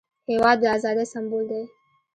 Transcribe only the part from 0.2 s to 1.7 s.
هېواد د ازادۍ سمبول دی.